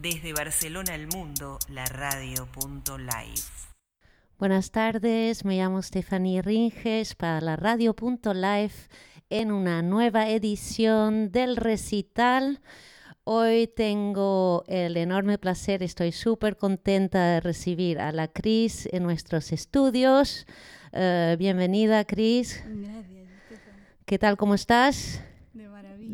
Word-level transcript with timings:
Desde 0.00 0.32
Barcelona 0.32 0.94
al 0.94 1.06
mundo, 1.06 1.58
la 1.68 1.84
radio.live. 1.86 3.42
Buenas 4.38 4.70
tardes, 4.72 5.44
me 5.44 5.56
llamo 5.56 5.80
Stephanie 5.82 6.42
Ringes 6.42 7.14
para 7.14 7.40
la 7.40 7.54
radio.live 7.54 8.72
en 9.30 9.52
una 9.52 9.82
nueva 9.82 10.28
edición 10.28 11.30
del 11.30 11.56
recital. 11.56 12.60
Hoy 13.22 13.68
tengo 13.68 14.64
el 14.66 14.96
enorme 14.96 15.38
placer, 15.38 15.82
estoy 15.82 16.10
súper 16.10 16.56
contenta 16.56 17.24
de 17.24 17.40
recibir 17.40 18.00
a 18.00 18.10
la 18.10 18.28
Cris 18.28 18.88
en 18.92 19.04
nuestros 19.04 19.52
estudios. 19.52 20.46
Eh, 20.92 21.36
bienvenida, 21.38 22.04
Cris. 22.04 22.62
Gracias. 22.66 23.28
¿Qué 24.04 24.18
tal? 24.18 24.36
¿Cómo 24.36 24.54
estás? 24.54 25.22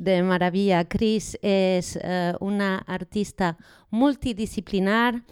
De 0.00 0.22
maravilla. 0.22 0.86
Cris 0.86 1.38
es 1.42 1.98
eh, 2.02 2.32
una 2.40 2.78
artista 2.86 3.58
multidisciplinar 3.90 5.22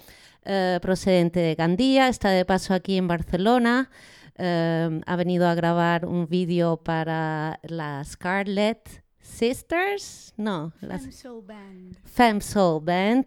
eh, 0.45 0.79
procedente 0.83 1.41
de 1.41 1.55
Gandía, 1.55 2.09
está 2.09 2.29
de 2.29 2.45
paso 2.45 2.75
aquí 2.75 2.98
en 2.98 3.09
Barcelona. 3.09 3.89
eh, 4.37 5.01
ha 5.06 5.16
venido 5.16 5.48
a 5.48 5.55
grabar 5.55 6.05
un 6.05 6.28
vídeo 6.28 6.77
para 6.77 7.61
la 7.62 8.05
Scarlet 8.05 9.02
Sisters, 9.20 10.32
no, 10.36 10.72
las 10.80 11.02
Femme 11.02 11.12
Soul 11.12 11.45
Band. 11.45 11.96
Femme 12.04 12.40
Soul 12.40 12.84
Band. 12.84 13.27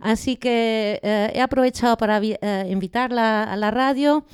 Así 0.00 0.36
que 0.36 1.00
eh, 1.02 1.32
he 1.34 1.40
aprovechado 1.40 1.96
para 1.96 2.20
eh, 2.22 2.66
invitarla 2.68 3.44
a 3.44 3.56
la 3.56 3.70
radio. 3.70 4.24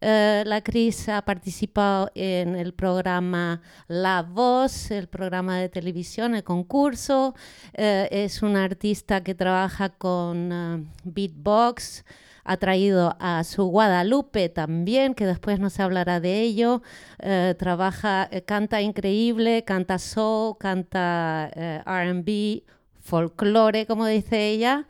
Eh, 0.00 0.42
la 0.46 0.62
Cris 0.62 1.08
ha 1.08 1.22
participado 1.22 2.10
en 2.14 2.56
el 2.56 2.74
programa 2.74 3.62
La 3.88 4.22
Voz, 4.22 4.90
el 4.90 5.08
programa 5.08 5.58
de 5.58 5.68
televisión, 5.68 6.34
el 6.34 6.44
concurso. 6.44 7.34
Es 7.72 8.42
una 8.42 8.64
artista 8.64 9.22
que 9.22 9.34
trabaja 9.34 9.90
con 9.90 10.90
beatbox. 11.04 12.04
Ha 12.44 12.56
traído 12.58 13.16
a 13.20 13.42
su 13.44 13.64
Guadalupe 13.64 14.48
también, 14.50 15.14
que 15.14 15.24
después 15.26 15.58
nos 15.60 15.80
hablará 15.80 16.20
de 16.20 16.42
ello. 16.42 16.82
Eh, 17.20 17.54
trabaja, 17.58 18.28
eh, 18.30 18.42
canta 18.42 18.82
increíble, 18.82 19.64
canta 19.64 19.98
soul, 19.98 20.56
canta 20.58 21.50
eh, 21.54 21.80
RB, 21.86 22.62
folclore, 23.00 23.86
como 23.86 24.06
dice 24.06 24.48
ella. 24.50 24.86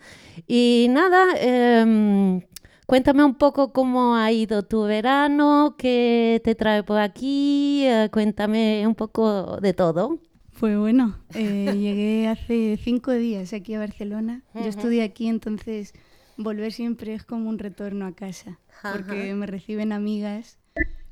Y 0.48 0.88
nada, 0.90 1.26
em, 1.38 2.40
cuéntame 2.86 3.24
un 3.24 3.34
poco 3.36 3.72
cómo 3.72 4.16
ha 4.16 4.32
ido 4.32 4.62
tu 4.64 4.82
verano, 4.82 5.76
qué 5.78 6.40
te 6.44 6.54
trae 6.54 6.82
por 6.82 6.98
aquí, 6.98 7.86
cuéntame 8.10 8.84
un 8.86 8.94
poco 8.94 9.58
de 9.60 9.72
todo. 9.74 10.18
Fue 10.52 10.76
bueno. 10.76 11.16
eh, 11.34 11.72
llegué 11.76 12.28
hace 12.28 12.78
cinco 12.82 13.10
días 13.12 13.52
aquí 13.52 13.74
a 13.74 13.80
Barcelona. 13.80 14.42
Yo 14.54 14.62
estudié 14.62 15.02
aquí, 15.02 15.26
entonces 15.28 15.92
volver 16.36 16.72
siempre 16.72 17.14
es 17.14 17.24
como 17.24 17.48
un 17.48 17.58
retorno 17.58 18.06
a 18.06 18.12
casa. 18.14 18.58
Porque 18.82 19.34
me 19.34 19.46
reciben 19.46 19.92
amigas 19.92 20.58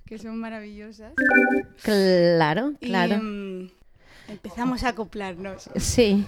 que 0.07 0.19
son 0.19 0.39
maravillosas. 0.39 1.13
Claro, 1.83 2.73
Y 2.81 2.87
claro. 2.89 3.19
mm, 3.23 3.71
empezamos 4.29 4.85
a 4.85 4.89
acoplarnos. 4.91 5.71
Sí. 5.77 6.25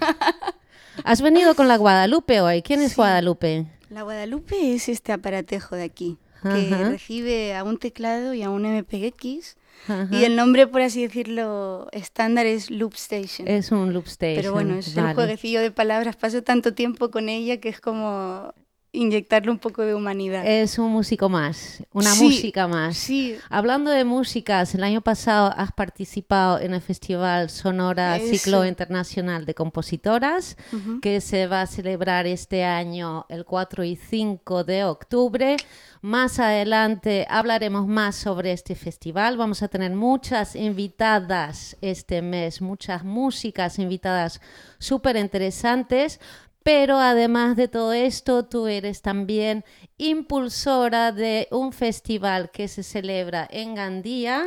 Has 1.05 1.21
venido 1.21 1.55
con 1.55 1.69
la 1.69 1.77
Guadalupe 1.77 2.41
hoy. 2.41 2.63
¿Quién 2.63 2.81
es 2.81 2.91
Sí. 2.93 2.97
Guadalupe? 2.97 3.67
La 3.91 4.03
Guadalupe 4.03 4.75
es 4.75 4.89
este 4.89 5.13
aparatejo 5.13 5.77
de 5.77 5.83
aquí, 5.85 6.19
que 6.43 6.71
recibe 6.71 7.55
a 7.55 7.63
un 7.65 7.79
teclado 7.79 8.33
y 8.35 8.43
a 8.43 8.51
un 8.51 8.63
MPX. 8.65 9.57
Ajá. 9.89 10.09
Y 10.11 10.25
el 10.25 10.35
nombre, 10.37 10.67
por 10.67 10.81
así 10.81 11.03
decirlo, 11.03 11.89
estándar 11.93 12.47
es 12.47 12.71
Loop 12.71 12.95
Station. 12.95 13.47
Es 13.49 13.71
un 13.71 13.93
loop 13.93 14.07
station. 14.07 14.37
Pero 14.37 14.53
bueno, 14.53 14.77
es 14.77 14.95
vale. 14.95 15.11
el 15.11 15.15
jueguecillo 15.15 15.61
de 15.61 15.71
palabras. 15.71 16.17
Paso 16.17 16.43
tanto 16.43 16.73
tiempo 16.75 17.11
con 17.11 17.29
ella 17.29 17.59
que 17.59 17.69
es 17.69 17.81
como 17.81 18.55
inyectarle 18.95 19.51
un 19.51 19.59
poco 19.59 19.83
de 19.83 19.95
humanidad. 19.95 20.47
Es 20.47 20.79
un 20.79 20.91
músico 20.91 21.29
más, 21.29 21.83
una 21.93 22.11
Sí, 22.13 22.25
música 22.25 22.69
más. 22.69 22.97
Sí, 22.97 23.37
Hablando 23.51 23.91
de 23.91 24.05
músicas, 24.05 24.75
el 24.75 24.85
año 24.85 25.01
pasado 25.01 25.53
has 25.57 25.73
participado 25.73 26.61
en 26.61 26.73
el 26.75 26.81
Festival 26.81 27.51
Sonora 27.51 28.17
Eso. 28.17 28.29
Ciclo 28.35 28.65
Internacional 28.65 29.45
de 29.45 29.55
Compositoras, 29.55 30.57
ujú. 30.73 31.01
que 31.01 31.21
se 31.21 31.47
va 31.47 31.63
a 31.63 31.67
celebrar 31.67 32.27
este 32.27 32.65
año 32.65 33.27
el 33.29 33.45
4 33.45 33.85
y 33.85 33.97
5 33.97 34.65
de 34.65 34.85
octubre. 34.85 35.57
Más 36.01 36.39
adelante 36.39 37.27
hablaremos 37.31 37.87
más 37.87 38.15
sobre 38.15 38.53
este 38.53 38.75
festival. 38.75 39.39
Vamos 39.39 39.63
a 39.63 39.69
tener 39.69 39.91
muchas 39.93 40.55
invitadas 40.55 41.77
este 41.81 42.21
mes, 42.23 42.61
muchas 42.61 43.05
músicas 43.05 43.79
invitadas 43.79 44.41
súper 44.79 45.17
interesantes. 45.17 46.21
Pero 46.65 46.99
además 46.99 47.57
de 47.57 47.69
todo 47.69 47.93
esto, 47.93 48.47
tú 48.47 48.67
eres 48.67 49.03
también 49.03 49.65
impulsora 49.99 51.13
de 51.13 51.47
un 51.51 51.73
festival 51.73 52.51
que 52.51 52.69
se 52.69 52.83
celebra 52.83 53.47
en 53.51 53.75
Gandía, 53.75 54.47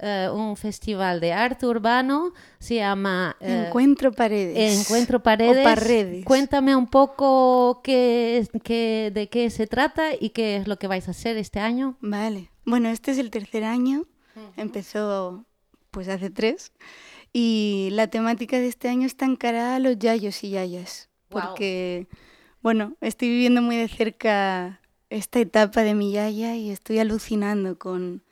eh, 0.00 0.28
un 0.34 0.56
festival 0.56 1.20
de 1.20 1.32
arte 1.32 1.66
urbano, 1.66 2.32
se 2.58 2.74
llama 2.76 3.36
eh, 3.40 3.66
Encuentro 3.68 4.10
Paredes. 4.10 4.80
Encuentro 4.80 5.22
Paredes. 5.22 5.60
O 5.60 5.62
Parredes. 5.62 6.24
Cuéntame 6.24 6.74
un 6.74 6.88
poco 6.88 7.80
qué, 7.84 8.46
qué- 8.64 9.12
de 9.14 9.28
qué 9.28 9.48
se 9.50 9.68
trata 9.68 10.08
y 10.18 10.30
qué 10.30 10.56
es 10.56 10.66
lo 10.66 10.76
que 10.78 10.88
vais 10.88 11.06
a 11.06 11.12
hacer 11.12 11.36
este 11.36 11.60
año. 11.60 11.96
Vale. 12.00 12.50
Bueno, 12.64 12.88
este 12.88 13.12
es 13.12 13.18
el 13.18 13.30
tercer 13.30 13.62
año. 13.62 14.06
Empezó 14.56 15.44
pues 15.92 16.08
hace 16.08 16.30
tres. 16.30 16.72
Y 17.32 17.90
la 17.92 18.08
temática 18.08 18.58
de 18.58 18.66
este 18.66 18.88
año 18.88 19.06
está 19.06 19.24
encarada 19.26 19.76
a 19.76 19.78
los 19.78 19.96
yayos 19.98 20.42
y 20.42 20.50
yayas. 20.50 21.08
Porque, 21.34 22.06
bueno, 22.62 22.96
estoy 23.00 23.28
viviendo 23.28 23.60
muy 23.60 23.76
de 23.76 23.88
cerca 23.88 24.80
esta 25.10 25.40
etapa 25.40 25.82
de 25.82 25.94
mi 25.94 26.12
yaya 26.12 26.56
y 26.56 26.70
estoy 26.70 26.98
alucinando 26.98 27.78
con 27.78 28.22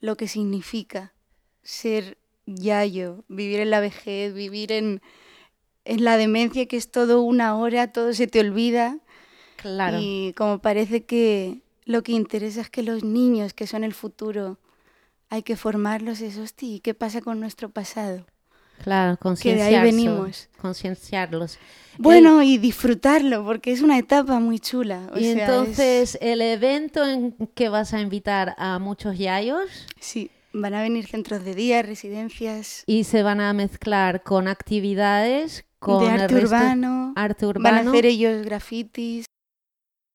lo 0.00 0.16
que 0.16 0.28
significa 0.28 1.12
ser 1.62 2.18
yayo, 2.46 3.24
vivir 3.28 3.60
en 3.60 3.70
la 3.70 3.80
vejez, 3.80 4.34
vivir 4.34 4.72
en, 4.72 5.00
en 5.84 6.04
la 6.04 6.16
demencia, 6.16 6.66
que 6.66 6.76
es 6.76 6.90
todo 6.90 7.22
una 7.22 7.56
hora, 7.56 7.92
todo 7.92 8.12
se 8.12 8.26
te 8.26 8.40
olvida. 8.40 8.98
Claro. 9.56 9.98
Y 10.00 10.34
como 10.36 10.60
parece 10.60 11.04
que 11.04 11.60
lo 11.84 12.02
que 12.02 12.12
interesa 12.12 12.60
es 12.60 12.70
que 12.70 12.82
los 12.82 13.04
niños, 13.04 13.54
que 13.54 13.66
son 13.66 13.84
el 13.84 13.94
futuro, 13.94 14.58
hay 15.30 15.42
que 15.42 15.56
formarlos, 15.56 16.20
es 16.20 16.38
hostia, 16.38 16.68
¿y 16.68 16.80
qué 16.80 16.94
pasa 16.94 17.20
con 17.20 17.40
nuestro 17.40 17.70
pasado? 17.70 18.26
Claro, 18.82 19.18
que 19.40 19.54
de 19.54 19.62
ahí 19.62 19.80
venimos. 19.82 20.48
Concienciarlos. 20.60 21.58
Bueno, 21.98 22.42
y 22.42 22.58
disfrutarlo, 22.58 23.44
porque 23.44 23.72
es 23.72 23.82
una 23.82 23.98
etapa 23.98 24.38
muy 24.38 24.60
chula. 24.60 25.10
o 25.12 25.18
y 25.18 25.24
sea, 25.24 25.32
es- 25.32 25.38
entonces, 25.38 26.18
el 26.20 26.40
evento 26.40 27.04
en 27.04 27.32
que 27.54 27.68
vas 27.68 27.92
a 27.92 28.00
invitar 28.00 28.54
a 28.58 28.78
muchos 28.78 29.18
yayos 29.18 29.68
Sí, 30.00 30.30
van 30.52 30.74
a 30.74 30.82
venir 30.82 31.06
centros 31.08 31.44
de 31.44 31.54
día, 31.54 31.82
residencias 31.82 32.84
y 32.86 33.04
se 33.04 33.22
van 33.24 33.40
a 33.40 33.52
mezclar 33.52 34.22
con 34.22 34.46
actividades, 34.48 35.64
con 35.80 36.04
de 36.04 36.10
arte 36.10 36.36
urbano, 36.36 37.12
arte 37.16 37.46
van 37.46 37.56
a 37.56 37.58
urbano. 37.80 37.90
hacer 37.90 38.06
ellos 38.06 38.44
grafitis. 38.44 39.24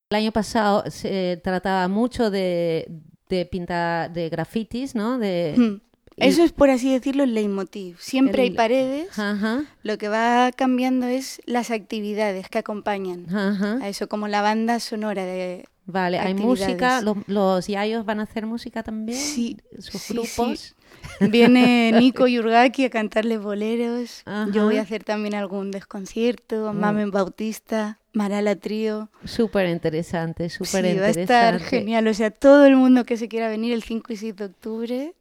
El 0.10 0.18
año 0.18 0.32
pasado 0.32 0.84
se 0.90 1.40
trataba 1.44 1.88
mucho 1.88 2.30
de, 2.32 2.88
de 3.30 3.46
pintar 3.46 4.12
de 4.14 4.30
grafitis, 4.30 4.96
¿no? 4.96 5.18
De, 5.18 5.56
Mm. 5.58 5.82
Eso 6.18 6.44
es, 6.44 6.52
por 6.52 6.70
así 6.70 6.92
decirlo, 6.92 7.24
el 7.24 7.34
leitmotiv. 7.34 7.98
Siempre 8.00 8.44
hay 8.44 8.52
paredes, 8.52 9.18
Ajá, 9.18 9.64
lo 9.82 9.98
que 9.98 10.08
va 10.08 10.52
cambiando 10.56 11.08
es 11.08 11.42
las 11.46 11.72
actividades 11.72 12.50
que 12.50 12.60
acompañan 12.60 13.26
ajá. 13.34 13.80
a 13.82 13.90
eso, 13.90 14.08
como 14.08 14.28
la 14.28 14.42
banda 14.42 14.80
sonora 14.80 15.26
de... 15.26 15.66
Vale, 15.86 16.18
hay 16.18 16.34
música, 16.34 17.02
los, 17.02 17.18
los 17.28 17.68
yayos 17.68 18.06
van 18.06 18.22
a 18.22 18.24
hacer 18.24 18.46
música 18.46 18.84
también, 18.84 19.18
Sí, 19.18 19.58
sus 19.80 20.02
sí, 20.02 20.14
grupos. 20.14 20.76
Viene 21.20 21.92
Nico 22.00 22.28
Yurgaki 22.28 22.86
a 22.86 22.90
cantarles 22.90 23.42
boleros. 23.42 24.22
Ajá. 24.26 24.50
Yo 24.54 24.64
voy 24.64 24.78
a 24.78 24.82
hacer 24.82 25.04
también 25.04 25.36
algún 25.36 25.72
desconcierto. 25.72 26.74
Mm. 26.74 26.80
Mamen 26.80 27.12
Bautista, 27.12 28.00
Marala 28.14 28.56
Trío. 28.56 29.10
Súper 29.26 29.68
interesante, 29.68 30.50
Sí, 30.50 30.64
súper 30.64 31.02
va 31.02 31.08
a 31.08 31.10
estar 31.10 31.60
genial. 31.60 32.08
O 32.08 32.14
sea, 32.14 32.32
todo 32.32 32.66
el 32.66 32.76
mundo 32.76 33.06
que 33.06 33.18
se 33.18 33.28
quiera 33.28 33.50
venir 33.50 33.74
el 33.74 33.84
5 33.84 34.14
y 34.14 34.18
6 34.18 34.36
de 34.36 34.46
octubre. 34.46 35.14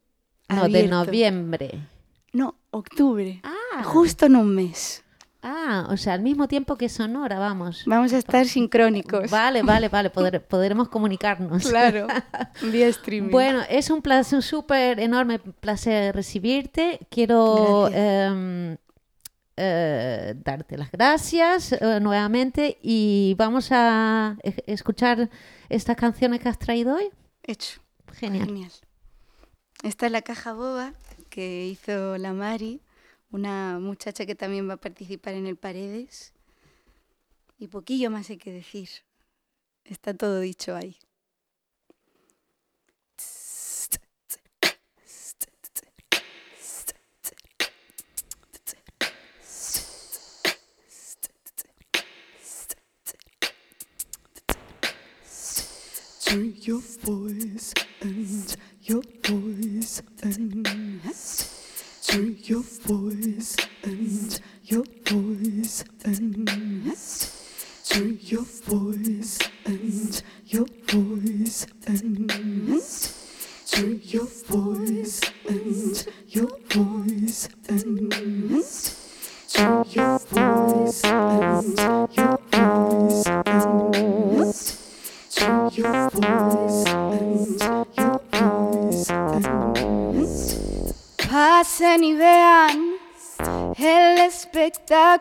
No, 0.52 0.68
de 0.68 0.88
noviembre. 0.88 1.70
No, 2.32 2.54
octubre. 2.70 3.40
Ah, 3.44 3.82
Justo 3.84 4.26
en 4.26 4.36
un 4.36 4.54
mes. 4.54 5.02
ah, 5.42 5.86
o 5.90 5.96
sea, 5.96 6.14
al 6.14 6.22
mismo 6.22 6.46
tiempo 6.48 6.76
que 6.76 6.88
Sonora, 6.88 7.38
vamos. 7.38 7.82
Vamos 7.86 8.12
a 8.12 8.18
estar 8.18 8.46
sincrónicos. 8.46 9.30
Vale, 9.30 9.62
vale, 9.62 9.88
vale, 9.88 10.08
poder- 10.16 10.46
podremos 10.46 10.88
comunicarnos. 10.88 11.68
Claro, 11.68 12.06
vía 12.72 12.86
streaming. 12.88 13.30
Bueno, 13.30 13.60
es 13.68 13.90
un 13.90 14.00
placer, 14.02 14.36
un 14.36 14.42
súper 14.42 15.00
enorme 15.00 15.38
placer 15.38 16.14
recibirte. 16.14 17.00
Quiero 17.10 17.88
em, 17.92 18.76
eh, 19.56 20.34
darte 20.42 20.78
las 20.78 20.90
gracias 20.90 21.72
eh, 21.72 22.00
nuevamente 22.00 22.78
y 22.82 23.34
vamos 23.36 23.68
a 23.72 24.36
e- 24.42 24.64
escuchar 24.66 25.28
estas 25.68 25.96
canciones 25.96 26.40
que 26.40 26.48
has 26.48 26.58
traído 26.58 26.94
hoy. 26.96 27.10
Hecho. 27.42 27.80
Genial. 28.14 28.46
Genial. 28.46 28.70
Esta 29.82 30.06
es 30.06 30.12
la 30.12 30.22
caja 30.22 30.52
boba 30.52 30.92
que 31.28 31.66
hizo 31.66 32.16
la 32.16 32.32
Mari, 32.32 32.80
una 33.32 33.80
muchacha 33.80 34.24
que 34.26 34.36
también 34.36 34.68
va 34.68 34.74
a 34.74 34.76
participar 34.76 35.34
en 35.34 35.48
el 35.48 35.56
Paredes. 35.56 36.32
Y 37.58 37.66
poquillo 37.66 38.08
más 38.08 38.30
hay 38.30 38.38
que 38.38 38.52
decir. 38.52 38.88
Está 39.84 40.14
todo 40.14 40.38
dicho 40.38 40.76
ahí. 40.76 40.96
Your 56.62 56.80
voice 57.02 57.74
and 58.00 58.56
your 58.92 59.02
voice 59.24 60.02
and 60.22 60.66
turn 62.02 62.36
your 62.42 62.62
voice 62.62 63.56
and 63.84 64.40
your 64.64 64.84
voice 65.06 65.84
and 66.04 66.46
turn 67.88 68.18
your 68.20 68.44
voice 68.44 69.38
and 69.64 70.22
your 70.46 70.66
voice 70.88 71.66
and 71.86 72.28
turn 73.66 74.00
your 74.04 74.26
voice 74.26 75.20
and 75.48 76.06
your 76.28 76.50
voice 76.68 77.48
and 77.70 78.12
turn 79.48 79.84
your 79.88 80.18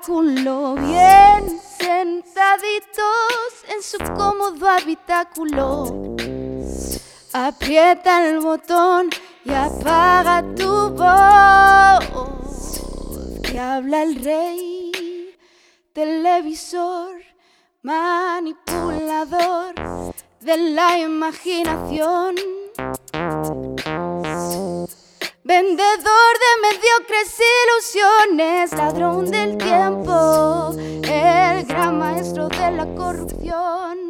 bien 0.08 1.62
sentaditos 1.78 3.52
en 3.68 3.84
su 3.84 4.00
cómodo 4.16 4.68
habitáculo. 4.68 6.16
Aprieta 7.34 8.28
el 8.28 8.40
botón 8.40 9.12
y 9.46 9.52
apaga 9.52 10.44
tu 10.56 10.90
voz. 10.90 12.82
Que 13.44 13.60
habla 13.60 14.02
el 14.02 14.24
rey, 14.24 15.38
televisor, 15.94 17.22
manipulador 17.84 19.76
de 20.40 20.58
la 20.58 20.98
imaginación. 20.98 22.36
Vendedor 25.52 26.34
de 26.46 26.52
mediocres 26.66 27.32
ilusiones, 27.62 28.72
ladrón 28.72 29.30
del 29.30 29.58
tiempo, 29.58 30.74
el 31.04 31.66
gran 31.66 32.00
maestro 32.00 32.48
de 32.48 32.72
la 32.72 32.86
corrupción. 32.96 34.08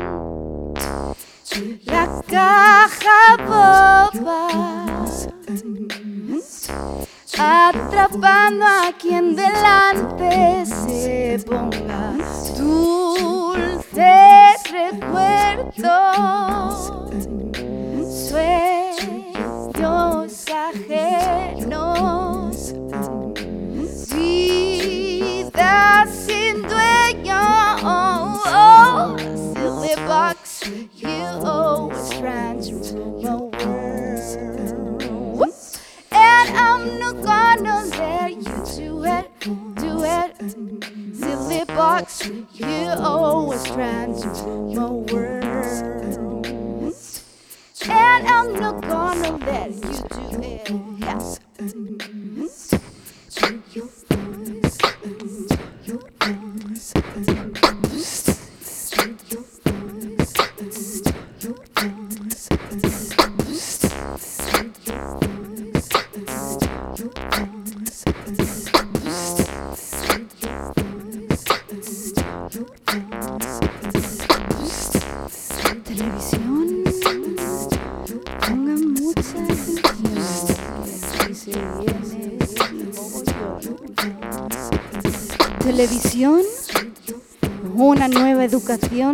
La 1.86 2.22
caja 2.28 3.38
boba, 3.48 5.08
atrapando 7.40 8.66
a 8.68 8.94
quien 9.00 9.36
delante 9.36 10.64
se 10.68 11.44
ponga 11.44 12.14
dulces 12.56 13.92
recuerdos, 14.72 15.82
sueños 18.30 19.21
ajenos, 19.82 20.46
vida 20.88 22.31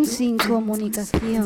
sin 0.06 0.38
comunicación. 0.38 1.46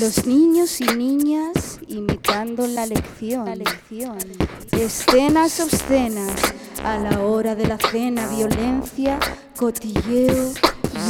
Los 0.00 0.26
niños 0.26 0.80
y 0.80 0.84
niñas 0.84 1.78
imitando 1.86 2.66
la 2.66 2.86
lección. 2.86 3.44
La 3.44 3.54
lección. 3.54 4.16
Escenas 4.72 5.60
obscenas 5.60 6.32
a 6.82 6.96
la 6.96 7.20
hora 7.20 7.54
de 7.54 7.66
la 7.66 7.76
cena, 7.90 8.26
violencia, 8.28 9.18
cotilleo 9.58 10.52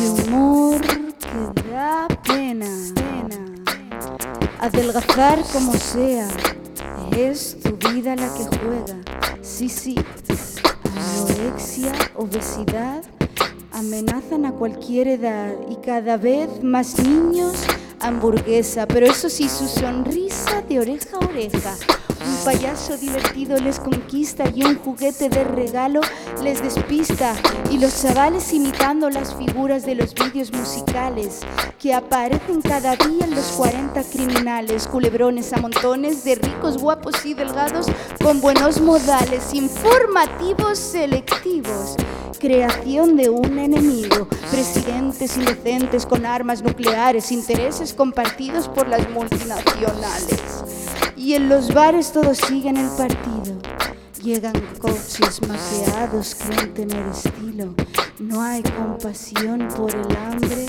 y 0.00 0.06
humor 0.06 0.80
que 0.80 1.70
da 1.70 2.08
pena. 2.24 2.66
Adelgazar 4.58 5.40
como 5.52 5.72
sea, 5.74 6.28
es 7.16 7.58
tu 7.60 7.76
vida 7.76 8.16
la 8.16 8.28
que 8.34 8.44
juega. 8.58 8.96
Sí, 9.40 9.68
sí, 9.68 9.94
anorexia, 10.96 11.92
obesidad 12.16 13.04
amenazan 13.78 14.44
a 14.44 14.52
cualquier 14.52 15.06
edad 15.06 15.54
y 15.70 15.76
cada 15.76 16.16
vez 16.16 16.64
más 16.64 16.98
niños 16.98 17.52
hamburguesa, 18.00 18.86
pero 18.86 19.06
eso 19.06 19.30
sí, 19.30 19.48
su 19.48 19.68
sonrisa 19.68 20.62
de 20.62 20.80
oreja 20.80 21.16
a 21.16 21.24
oreja. 21.24 21.76
Un 22.28 22.44
payaso 22.44 22.98
divertido 22.98 23.56
les 23.56 23.80
conquista 23.80 24.44
y 24.54 24.62
un 24.62 24.76
juguete 24.78 25.30
de 25.30 25.44
regalo 25.44 26.02
les 26.42 26.62
despista. 26.62 27.34
Y 27.70 27.78
los 27.78 28.02
chavales 28.02 28.52
imitando 28.52 29.08
las 29.08 29.34
figuras 29.34 29.86
de 29.86 29.94
los 29.94 30.12
vídeos 30.14 30.52
musicales 30.52 31.40
que 31.78 31.94
aparecen 31.94 32.60
cada 32.60 32.96
día 32.96 33.24
en 33.24 33.34
los 33.34 33.46
40 33.52 34.02
criminales, 34.04 34.86
culebrones 34.86 35.54
a 35.54 35.56
montones 35.56 36.22
de 36.24 36.34
ricos, 36.34 36.76
guapos 36.76 37.24
y 37.24 37.32
delgados 37.32 37.86
con 38.22 38.42
buenos 38.42 38.78
modales, 38.80 39.54
informativos, 39.54 40.78
selectivos. 40.78 41.96
Creación 42.38 43.16
de 43.16 43.30
un 43.30 43.58
enemigo, 43.58 44.28
presidentes 44.50 45.36
indecentes 45.38 46.04
con 46.04 46.26
armas 46.26 46.62
nucleares, 46.62 47.32
intereses 47.32 47.94
compartidos 47.94 48.68
por 48.68 48.86
las 48.86 49.08
multinacionales. 49.10 50.77
Y 51.18 51.34
en 51.34 51.48
los 51.48 51.74
bares 51.74 52.12
todos 52.12 52.38
siguen 52.38 52.76
el 52.76 52.88
partido. 52.90 53.58
Llegan 54.22 54.54
coches 54.78 55.40
maqueados, 55.46 56.36
creen 56.36 56.72
tener 56.74 57.06
estilo. 57.08 57.74
No 58.20 58.40
hay 58.40 58.62
compasión 58.62 59.66
por 59.76 59.92
el 59.94 60.16
hambre 60.16 60.66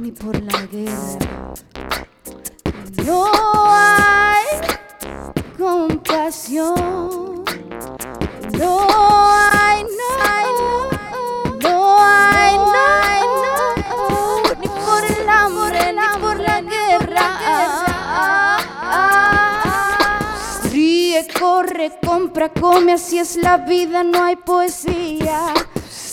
ni 0.00 0.10
por 0.12 0.42
la 0.42 0.66
guerra. 0.66 1.54
No 3.04 3.30
hay 3.34 4.44
compasión. 5.56 7.44
No 8.58 9.17
compra, 22.38 22.48
come, 22.60 22.92
así 22.92 23.18
es 23.18 23.36
la 23.36 23.56
vida, 23.56 24.04
no 24.04 24.22
hay 24.22 24.36
poesía. 24.36 25.52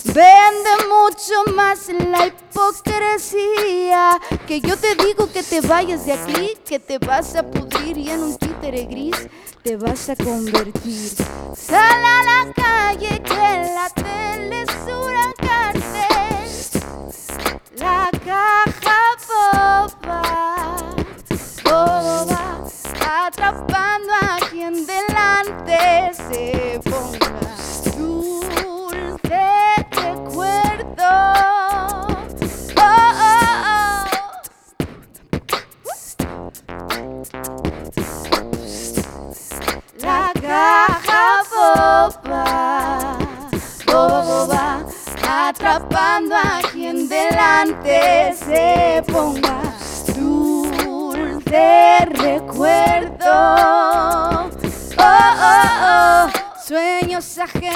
Vende 0.04 0.70
mucho 0.88 1.54
más 1.54 1.88
la 1.88 2.26
hipocresía. 2.26 4.18
Que 4.46 4.60
yo 4.60 4.76
te 4.76 4.94
digo 4.96 5.30
que 5.32 5.42
te 5.42 5.60
vayas 5.60 6.04
de 6.06 6.12
aquí, 6.12 6.54
que 6.66 6.78
te 6.78 6.98
vas 6.98 7.36
a 7.36 7.42
pudrir 7.42 7.98
y 7.98 8.10
en 8.10 8.22
un 8.22 8.36
títere 8.36 8.84
gris 8.86 9.28
te 9.62 9.76
vas 9.76 10.08
a 10.08 10.16
convertir. 10.16 11.12
Sal 11.56 12.04
a 12.04 12.22
la 12.24 12.52
calle 12.52 13.22
que 13.22 13.34
la 13.74 13.88
tele 13.94 14.62
es 14.62 14.70
una 14.86 15.32
cárcel. 15.38 16.48
La 17.76 18.10
caja 18.24 18.98
boba, 19.28 20.22
boba, 21.64 22.64
atrapando 23.26 24.12
a 24.12 24.25
esse 25.96 26.78
bom 26.90 27.25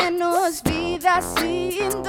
Sueños 0.01 0.63
ajenos, 0.63 0.63
vida 0.63 1.21
sin 1.21 2.00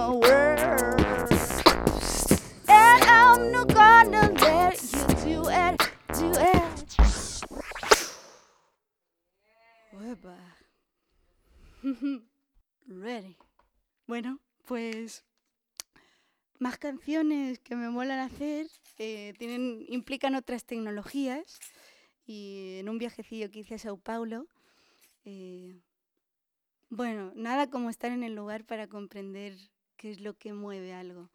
my. 0.00 0.20
And 2.68 3.02
I'm 3.04 3.52
not 3.52 3.68
gonna 3.74 4.32
let 4.40 4.80
you 4.92 5.06
do 5.24 5.48
it, 5.50 5.76
do 6.14 6.32
it. 6.32 6.60
Ready. 12.86 13.36
Bueno, 14.06 14.40
pues 14.66 15.24
más 16.58 16.78
canciones 16.78 17.58
que 17.58 17.76
me 17.76 17.90
molan 17.90 18.18
hacer 18.18 18.66
eh, 18.98 19.34
tienen, 19.38 19.84
implican 19.88 20.34
otras 20.34 20.64
tecnologías 20.64 21.58
y 22.26 22.78
en 22.78 22.88
un 22.88 22.98
viajecillo 22.98 23.50
que 23.50 23.60
hice 23.60 23.76
a 23.76 23.78
Sao 23.78 23.96
Paulo, 23.96 24.46
eh, 25.24 25.80
bueno, 26.90 27.32
nada 27.34 27.70
como 27.70 27.88
estar 27.88 28.10
en 28.12 28.24
el 28.24 28.34
lugar 28.34 28.64
para 28.64 28.88
comprender 28.88 29.56
qué 30.00 30.10
es 30.10 30.20
lo 30.20 30.32
que 30.32 30.54
mueve 30.54 30.94
algo. 30.94 31.30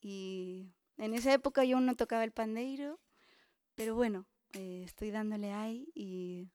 Y 0.00 0.70
en 0.96 1.12
esa 1.12 1.34
época 1.34 1.64
yo 1.64 1.80
no 1.80 1.96
tocaba 1.96 2.22
el 2.22 2.30
pandeiro, 2.30 3.00
pero 3.74 3.96
bueno, 3.96 4.26
eh, 4.52 4.82
estoy 4.84 5.10
dándole 5.10 5.52
ahí 5.52 5.90
y 5.92 6.48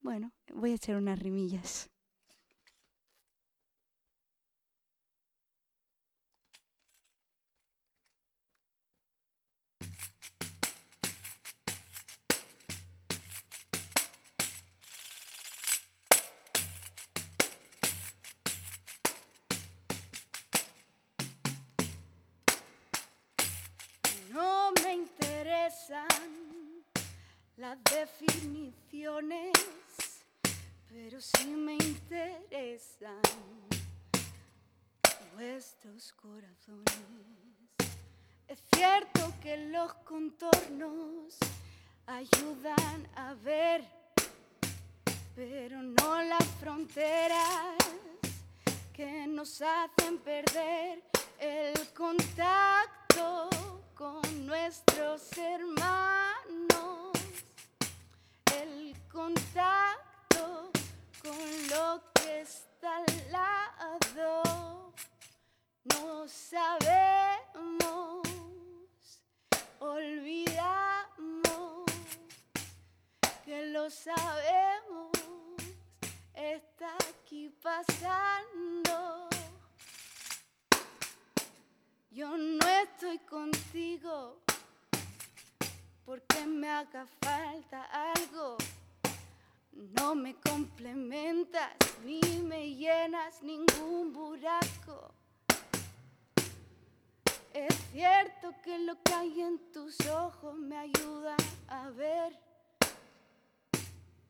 bueno, 0.00 0.32
voy 0.54 0.72
a 0.72 0.76
echar 0.76 0.96
unas 0.96 1.18
rimillas. 1.18 1.90
Las 27.56 27.78
definiciones, 27.84 29.52
pero 30.88 31.20
sí 31.20 31.46
me 31.48 31.74
interesan 31.74 33.20
vuestros 35.34 36.12
corazones. 36.14 36.96
Es 38.48 38.62
cierto 38.74 39.34
que 39.42 39.56
los 39.68 39.92
contornos 40.04 41.36
ayudan 42.06 43.08
a 43.16 43.34
ver, 43.34 43.84
pero 45.34 45.82
no 45.82 46.22
las 46.22 46.46
fronteras 46.58 47.76
que 48.94 49.26
nos 49.26 49.60
hacen 49.60 50.18
perder 50.18 51.02
el 51.38 51.88
contacto 51.92 53.48
con 53.50 53.71
nuestros 54.52 55.22
hermanos, 55.38 57.12
el 58.60 58.94
contacto 59.10 60.70
con 61.22 61.68
lo 61.70 62.02
que 62.12 62.42
está 62.42 62.98
al 62.98 63.32
lado. 63.32 64.92
No 65.84 66.28
sabemos, 66.28 68.20
olvidamos 69.80 71.06
que 73.46 73.66
lo 73.68 73.88
sabemos, 73.88 75.12
está 76.34 76.94
aquí 76.98 77.48
pasando. 77.62 78.61
Yo 82.14 82.36
no 82.36 82.66
estoy 82.82 83.18
contigo 83.20 84.36
porque 86.04 86.44
me 86.44 86.68
haga 86.68 87.06
falta 87.22 87.84
algo. 88.12 88.58
No 89.72 90.14
me 90.14 90.34
complementas 90.34 91.70
ni 92.04 92.20
me 92.40 92.74
llenas 92.74 93.42
ningún 93.42 94.12
buraco. 94.12 95.14
Es 97.54 97.74
cierto 97.92 98.56
que 98.62 98.78
lo 98.80 99.02
que 99.02 99.14
hay 99.14 99.40
en 99.40 99.72
tus 99.72 99.98
ojos 100.06 100.54
me 100.58 100.76
ayuda 100.76 101.34
a 101.68 101.88
ver 101.88 102.38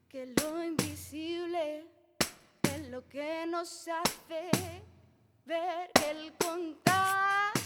que 0.09 0.33
lo 0.41 0.63
invisible 0.63 1.85
es 2.63 2.89
lo 2.91 3.09
que 3.09 3.45
nos 3.49 3.89
hace 3.89 4.51
ver 5.45 5.91
el 6.09 6.33
contacto 6.35 7.62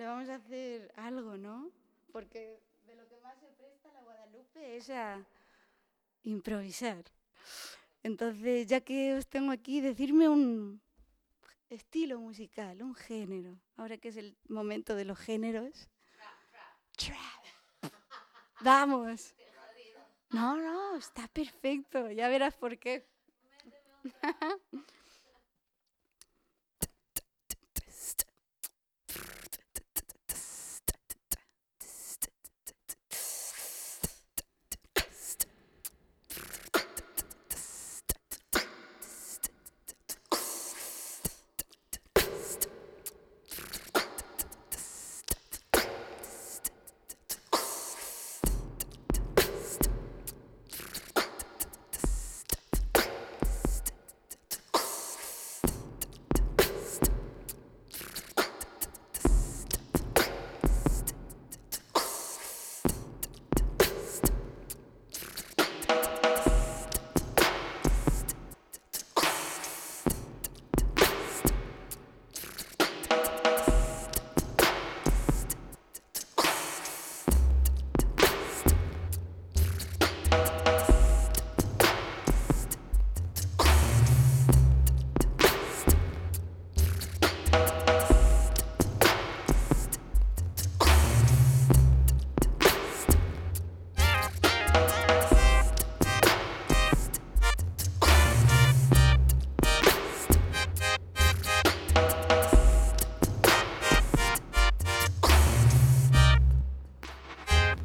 le 0.00 0.06
vamos 0.06 0.30
a 0.30 0.36
hacer 0.36 0.90
algo, 0.96 1.36
¿no? 1.36 1.70
Porque 2.10 2.58
de 2.86 2.96
lo 2.96 3.06
que 3.06 3.20
más 3.20 3.38
se 3.38 3.48
presta 3.48 3.92
la 3.92 4.00
Guadalupe 4.00 4.78
es 4.78 4.88
a 4.88 5.22
improvisar. 6.22 7.04
Entonces, 8.02 8.66
ya 8.66 8.80
que 8.80 9.12
os 9.12 9.26
tengo 9.26 9.52
aquí, 9.52 9.82
decirme 9.82 10.26
un 10.26 10.80
estilo 11.68 12.18
musical, 12.18 12.80
un 12.80 12.94
género. 12.94 13.60
Ahora 13.76 13.98
que 13.98 14.08
es 14.08 14.16
el 14.16 14.38
momento 14.48 14.94
de 14.94 15.04
los 15.04 15.18
géneros. 15.18 15.90
Trap. 16.96 17.92
Vamos. 18.62 19.34
No, 20.30 20.56
no, 20.56 20.96
está 20.96 21.28
perfecto. 21.28 22.10
Ya 22.10 22.30
verás 22.30 22.54
por 22.54 22.78
qué. 22.78 23.06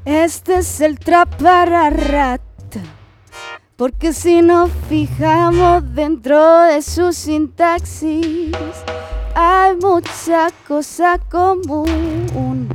Este 0.06 0.58
es 0.58 0.82
el 0.82 1.00
trap 1.00 1.42
para 1.42 1.90
rat. 1.90 2.42
Porque 3.76 4.14
si 4.14 4.44
nos 4.44 4.70
fijamos 4.88 5.96
dentro 5.96 6.62
de 6.62 6.84
su 6.84 7.12
sintaxis, 7.12 8.56
hay 9.34 9.76
mucha 9.78 10.50
cosa 10.68 11.18
común. 11.32 12.70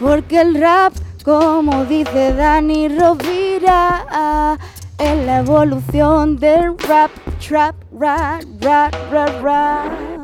Porque 0.00 0.40
el 0.40 0.60
rap, 0.60 0.92
como 1.24 1.84
dice 1.84 2.34
Dani 2.34 2.88
Rovira, 2.88 4.58
es 4.98 5.24
la 5.24 5.38
evolución 5.38 6.36
del 6.36 6.76
rap, 6.78 7.12
trap, 7.38 7.76
rap, 7.92 8.42
rap, 8.60 8.92
rap, 9.12 9.42
rap. 9.42 10.21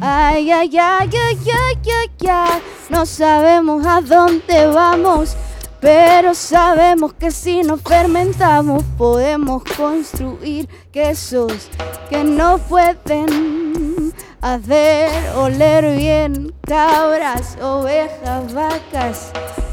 Ay, 0.00 0.50
ay, 0.50 0.70
ay, 0.78 1.10
ay, 1.10 1.38
ay, 1.46 1.78
ay, 1.84 2.28
ay, 2.28 2.62
no 2.90 3.06
sabemos 3.06 3.86
a 3.86 4.02
dónde 4.02 4.66
vamos, 4.66 5.34
pero 5.80 6.34
sabemos 6.34 7.14
que 7.14 7.30
si 7.30 7.62
nos 7.62 7.80
fermentamos 7.80 8.84
podemos 8.98 9.62
construir 9.76 10.68
quesos 10.92 11.70
que 12.10 12.22
no 12.24 12.58
pueden 12.58 14.12
hacer 14.42 15.10
oler 15.34 15.96
bien 15.96 16.52
cabras, 16.60 17.56
ovejas, 17.62 18.52
vacas. 18.52 19.32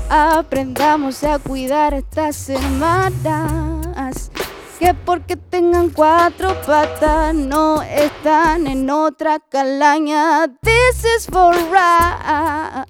Aprendamos 0.10 1.24
a 1.26 1.38
cuidar 1.38 1.94
estas 1.94 2.50
hermanas 2.50 4.32
que 4.80 4.94
porque 4.94 5.36
tengan 5.36 5.90
cuatro 5.90 6.56
patas 6.66 7.34
no 7.34 7.82
están 8.24 8.68
en 8.68 8.90
otra 8.90 9.38
calaña. 9.40 10.48
This 10.62 11.04
is 11.04 11.26
for 11.26 11.54
right. 11.70 12.86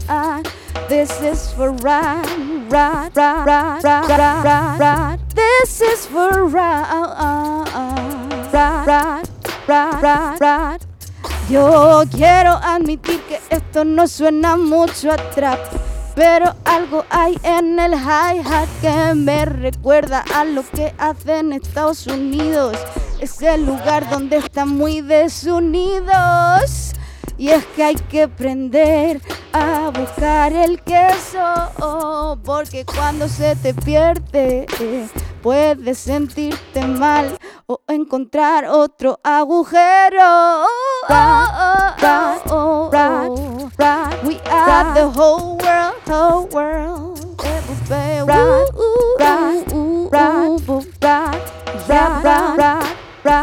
This 0.88 1.10
is 1.24 1.52
for 1.56 1.72
right. 1.82 3.10
This 5.34 5.82
is 5.82 6.06
for 6.06 6.46
right, 6.46 7.66
right, 8.54 9.24
right, 9.68 10.40
right. 10.40 10.82
Yo 11.50 12.04
quiero 12.12 12.52
admitir 12.62 13.20
que 13.22 13.40
esto 13.50 13.84
no 13.84 14.08
suena 14.08 14.56
mucho 14.56 15.12
a 15.12 15.18
trap. 15.32 15.58
Pero 16.14 16.54
algo 16.66 17.06
hay 17.10 17.40
en 17.42 17.80
el 17.80 17.96
hi-hat 17.96 18.70
que 18.82 19.16
me 19.16 19.46
recuerda 19.46 20.24
a 20.36 20.46
lo 20.46 20.62
que 20.62 20.94
hacen 21.00 21.54
Estados 21.54 22.06
Unidos. 22.06 22.78
Es 23.24 23.42
el 23.42 23.66
lugar 23.66 24.10
donde 24.10 24.36
están 24.36 24.68
muy 24.68 25.00
desunidos. 25.00 26.92
Y 27.38 27.52
es 27.52 27.66
que 27.68 27.82
hay 27.82 27.96
que 27.96 28.24
aprender 28.24 29.22
a 29.54 29.92
buscar 29.98 30.52
el 30.52 30.82
queso, 30.82 32.38
porque 32.44 32.84
cuando 32.84 33.30
se 33.30 33.56
te 33.56 33.74
pierde 33.74 34.66
eh, 34.78 35.08
puedes 35.42 36.00
sentirte 36.00 36.86
mal 36.86 37.38
o 37.66 37.80
encontrar 37.88 38.66
otro 38.66 39.18
agujero. 39.24 40.66
We 44.26 44.42
are 44.52 44.94
the 44.94 45.08
whole 45.16 45.58
world, 45.64 45.96
whole 46.10 46.50
world. 46.52 47.14
Right, 47.88 49.64
right, 51.88 52.54
right, 52.56 52.83
De 53.34 53.40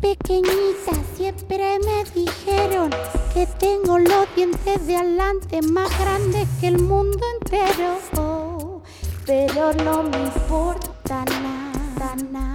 pequeñita 0.00 0.92
siempre 1.16 1.80
me 1.80 2.04
dijeron 2.14 2.90
que 3.34 3.48
tengo 3.58 3.98
los 3.98 4.32
dientes 4.36 4.86
de 4.86 4.98
adelante 4.98 5.62
más 5.62 5.90
grandes 5.98 6.48
que 6.60 6.68
el 6.68 6.78
mundo 6.78 7.18
entero. 7.40 7.98
Pero 9.26 9.72
no 9.82 10.04
me 10.04 10.22
importa 10.22 11.24
nada, 11.24 12.14
nada. 12.30 12.53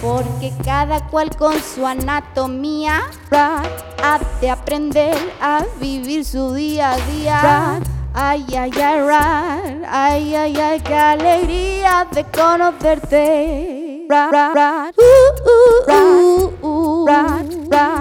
Porque 0.00 0.52
cada 0.64 1.00
cual 1.08 1.34
con 1.36 1.60
su 1.60 1.86
anatomía 1.86 3.10
ha 3.32 4.18
de 4.40 4.50
aprender 4.50 5.16
a 5.40 5.64
vivir 5.80 6.24
su 6.24 6.54
día 6.54 6.92
a 6.92 6.96
día. 6.96 7.80
Ay, 8.14 8.44
ay, 8.56 8.70
ay, 8.82 9.00
right, 9.00 9.84
ay, 9.88 10.34
ay, 10.34 10.56
ay, 10.56 10.80
qué 10.80 10.94
alegría 10.94 12.06
de 12.10 12.24
conocerte. 12.24 14.06
Right, 14.08 14.32
right, 14.54 14.94
uh, 14.98 15.30
uh, 15.44 15.92
uh, 15.92 16.50
uh, 16.62 17.04
uh, 17.04 17.97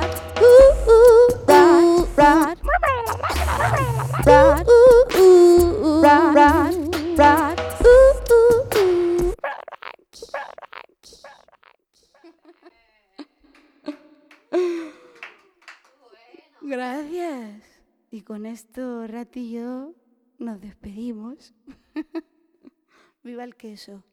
con 18.27 18.45
esto, 18.45 19.07
Rat 19.07 19.37
y 19.37 19.51
yo 19.53 19.95
nos 20.37 20.59
despedimos. 20.59 21.53
Viva 23.23 23.45
el 23.45 23.55
queso. 23.55 24.03